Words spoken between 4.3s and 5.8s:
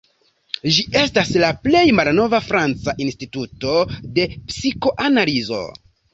psikoanalizo.